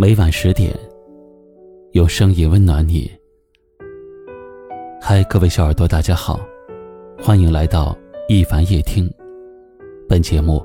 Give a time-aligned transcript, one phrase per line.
[0.00, 0.72] 每晚十点，
[1.90, 3.10] 有声音温暖你。
[5.00, 6.38] 嗨，各位小耳朵，大家好，
[7.20, 7.98] 欢迎来到
[8.28, 9.12] 一凡夜听。
[10.08, 10.64] 本节目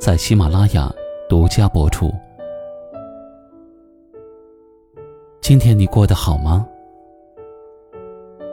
[0.00, 0.92] 在喜马拉雅
[1.28, 2.10] 独家播出。
[5.40, 6.66] 今天你过得好吗？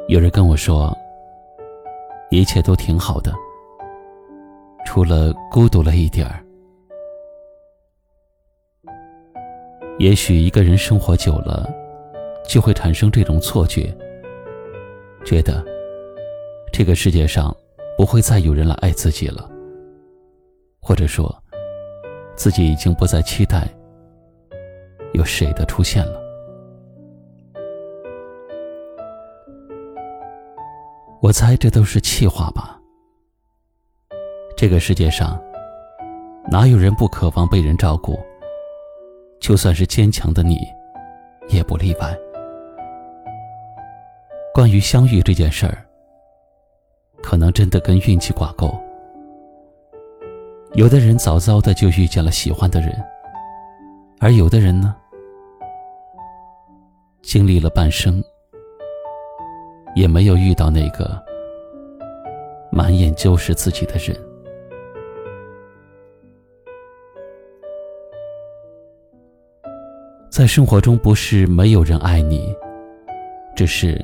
[0.09, 0.95] 有人跟我说，
[2.29, 3.33] 一切都挺好的，
[4.85, 6.45] 除了孤独了一点儿。
[9.99, 11.69] 也许一个人生活久了，
[12.47, 13.93] 就会产生这种错觉，
[15.25, 15.61] 觉得
[16.71, 17.53] 这个世界上
[17.97, 19.51] 不会再有人来爱自己了，
[20.81, 21.29] 或者说，
[22.33, 23.67] 自己已经不再期待
[25.11, 26.17] 有谁的出现了。
[31.21, 32.79] 我猜这都是气话吧。
[34.55, 35.37] 这个世界上，
[36.49, 38.17] 哪有人不渴望被人照顾？
[39.39, 40.57] 就算是坚强的你，
[41.47, 42.17] 也不例外。
[44.53, 45.85] 关于相遇这件事儿，
[47.23, 48.69] 可能真的跟运气挂钩。
[50.73, 52.91] 有的人早早的就遇见了喜欢的人，
[54.19, 54.95] 而有的人呢，
[57.21, 58.23] 经历了半生，
[59.95, 61.19] 也没有遇到那个
[62.71, 64.28] 满眼就是自己的人。
[70.29, 72.55] 在生活中，不是没有人爱你，
[73.55, 73.99] 只是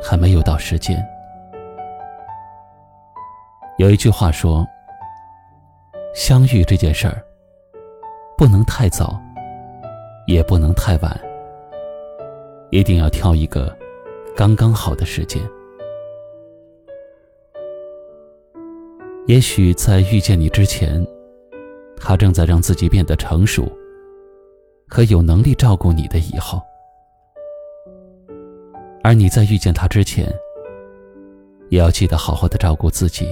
[0.00, 1.04] 还没有到时间。
[3.76, 4.64] 有一句话说
[6.14, 7.22] ：“相遇这件事儿，
[8.38, 9.20] 不能太早，
[10.28, 11.20] 也不能太晚，
[12.70, 13.76] 一定要挑一个
[14.34, 15.42] 刚刚好的时间。”
[19.26, 21.04] 也许在遇见你之前，
[21.96, 23.68] 他正在让自己变得成熟。
[24.88, 26.62] 和有能力照顾你的以后，
[29.02, 30.32] 而你在遇见他之前，
[31.70, 33.26] 也要记得好好的照顾自己，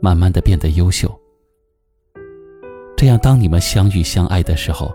[0.00, 1.12] 慢慢的变得优秀。
[2.96, 4.94] 这样，当你们相遇相爱的时候，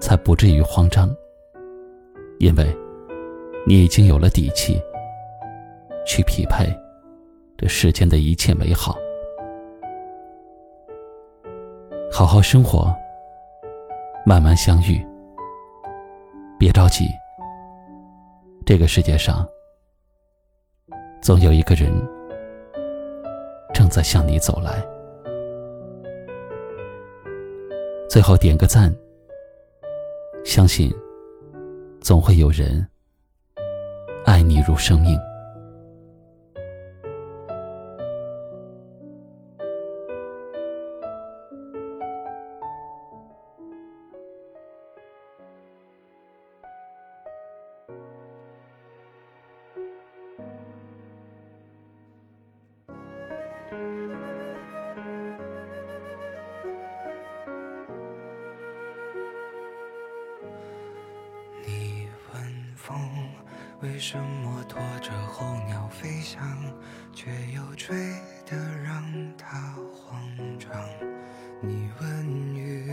[0.00, 1.14] 才不至于慌张，
[2.38, 2.76] 因为，
[3.66, 4.80] 你已经有了底气，
[6.06, 6.64] 去匹配
[7.56, 8.96] 这世间的一切美好，
[12.10, 12.94] 好好生活。
[14.28, 15.02] 慢慢相遇，
[16.58, 17.06] 别着急。
[18.66, 19.48] 这个世界上，
[21.22, 21.90] 总有一个人
[23.72, 24.86] 正在向你走来。
[28.06, 28.94] 最后点个赞，
[30.44, 30.94] 相信
[32.02, 32.86] 总会有人
[34.26, 35.18] 爱你如生命。
[63.80, 66.40] 为什么拖着候鸟飞翔，
[67.12, 67.96] 却又吹
[68.46, 69.02] 得让
[69.36, 70.22] 它慌
[70.58, 70.70] 张？
[71.60, 72.90] 你问雨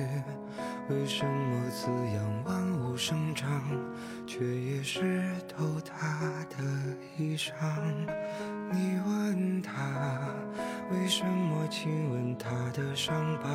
[0.90, 3.64] 为什么滋养万物生长，
[4.28, 6.58] 却也湿透它的
[7.18, 7.54] 衣裳？
[10.92, 13.50] 为什么亲吻他的伤疤，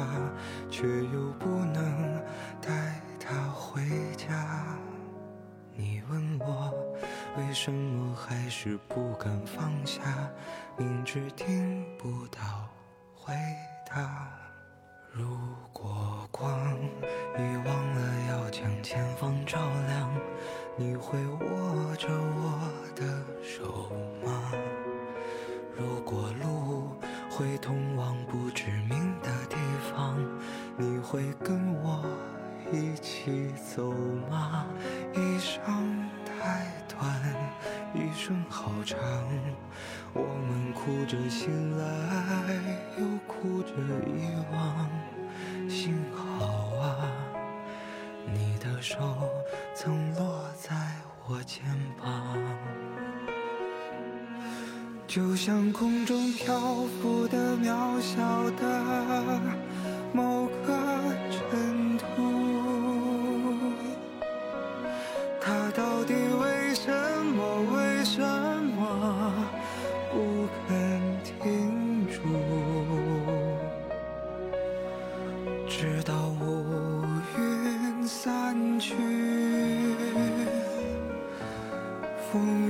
[0.68, 2.20] 却又不能
[2.60, 3.82] 带他回
[4.16, 4.76] 家？
[5.74, 6.74] 你问我。
[7.38, 10.02] 为什么还是不敢放下？
[10.76, 12.40] 明知听不到
[13.14, 13.32] 回
[13.88, 14.28] 答。
[15.12, 15.38] 如
[15.72, 16.52] 果光
[17.36, 20.10] 已忘了要将前方照亮，
[20.76, 21.18] 你会
[27.60, 29.56] 通往不知名的地
[29.92, 30.18] 方，
[30.76, 32.04] 你会跟我
[32.72, 33.92] 一起走
[34.30, 34.66] 吗？
[35.14, 36.08] 一生。
[36.42, 37.20] 太短，
[37.92, 38.98] 一生好长，
[40.14, 41.84] 我们哭着醒来，
[42.96, 43.74] 又哭着
[44.06, 44.88] 遗忘。
[45.68, 46.46] 幸好
[46.78, 47.12] 啊，
[48.32, 48.96] 你的手
[49.74, 50.74] 曾落在
[51.26, 51.62] 我肩
[52.02, 52.38] 膀，
[55.10, 56.56] 就像空中漂
[57.02, 59.40] 浮的渺小的
[60.12, 60.72] 某个
[61.28, 62.04] 尘土，
[65.40, 66.92] 它到底为什
[67.26, 67.42] 么
[67.74, 69.34] 为什么
[70.12, 72.20] 不肯停住？
[75.68, 76.64] 直到乌
[77.36, 78.94] 云散去，
[82.30, 82.69] 风。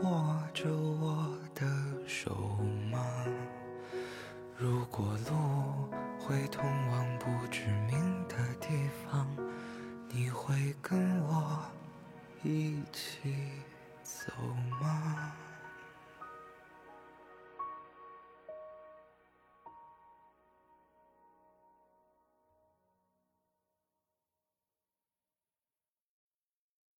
[0.00, 1.11] 握着我